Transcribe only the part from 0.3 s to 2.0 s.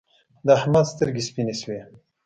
د احمد سترګې سپينې شوې.